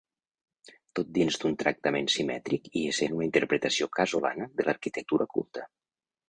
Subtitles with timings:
[0.99, 5.69] Tot dins d'un tractament simètric i essent una interpretació casolana de l'arquitectura culta.